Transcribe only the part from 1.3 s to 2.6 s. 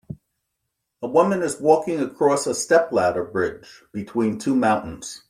is walking across a